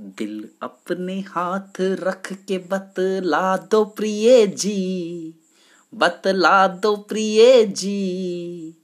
[0.00, 5.34] दिल अपने हाथ रख के बतला दो प्रिय जी,
[5.94, 8.74] बतला दो प्रिय जी।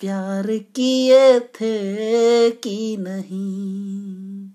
[0.00, 4.50] प्यार किए थे कि नहीं?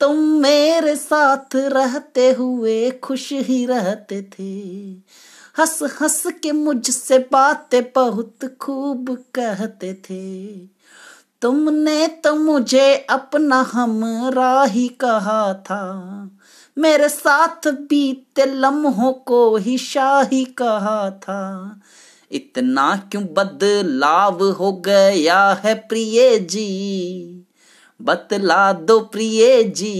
[0.00, 4.60] तुम मेरे साथ रहते हुए खुश ही रहते थे।
[5.58, 10.56] हंस हंस के मुझसे बातें बहुत खूब कहते थे।
[11.44, 15.82] तुमने तो मुझे अपना हमरा ही कहा था।
[16.78, 21.80] मेरे साथ बीते लम्हों को ही शाही कहा था।
[22.32, 27.40] इतना क्यों बदलाव हो गया है प्रिय जी?
[28.02, 29.94] बतला दो प्रिय जी,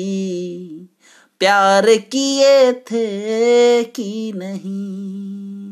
[1.39, 5.64] प्यार किए थे कि नहीं?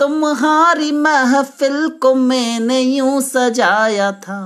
[0.00, 4.40] तुम्हारी महफिल को मैंने यूँ सजाया था।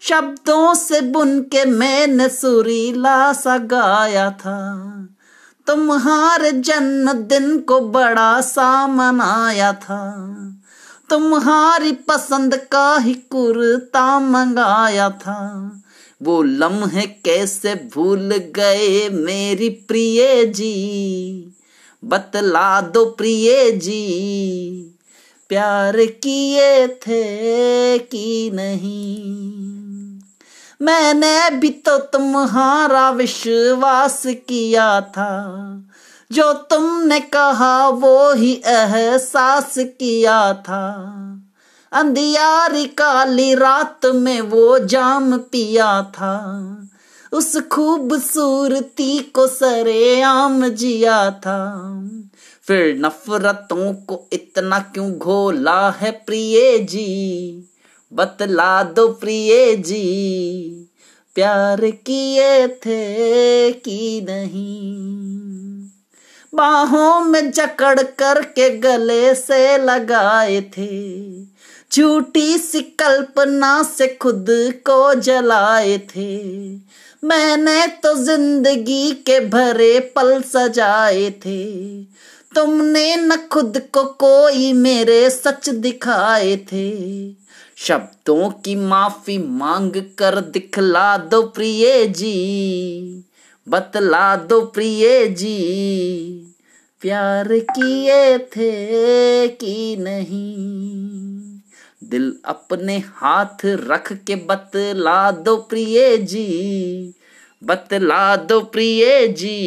[0.00, 4.76] शब्दों से बुन के मैंने सुरीला सा गाया था।
[5.66, 10.12] तुम्हारे जन्मदिन को बड़ा सा मनाया था।
[11.10, 15.70] तुम्हारी पसंद का ही कुर्ता मंगाया था।
[16.22, 21.52] वो लम्हे कैसे भूल गए मेरी प्रिय जी।
[22.06, 24.66] बतला दो प्रिय जी।
[25.48, 29.36] प्यार किए थे कि नहीं?
[30.82, 35.52] मैंने भी तो तुम्हारा विश्वास किया था।
[36.32, 40.92] जो तुमने कहा वो ही एहसास किया था।
[41.92, 46.42] अंधियारी काली रात में वो जाम पिया था।
[47.32, 51.82] उस खूबसूरती को सरे आम जिया था।
[52.62, 57.62] फिर नफरतों को इतना क्यों घोला है प्रिय जी?
[58.12, 60.62] बतला दो प्रिय जी।
[61.34, 65.06] प्यार किए थे कि नहीं?
[66.54, 71.26] बाहों में जकड़ करके गले से लगाए थे।
[71.92, 76.76] झूठी सी कल्पना से खुद को जलाए थे।
[77.26, 82.02] मैंने तो ज़िंदगी के भरे पल सजाए थे।
[82.54, 87.32] तुमने न खुद को कोई मेरे सच दिखाए थे।
[87.76, 93.24] शब्दों की माफ़ी मांग कर दिखला दो प्रिय जी,
[93.68, 95.56] बतला दो प्रिय जी।
[97.00, 101.35] प्यार किए थे कि नहीं?
[102.04, 107.14] दिल अपने हाथ रख के बतला दो प्रिय जी,
[107.64, 109.58] बतला दो प्रिय जी।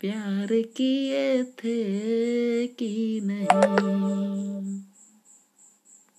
[0.00, 4.89] प्यार किए थे कि नहीं?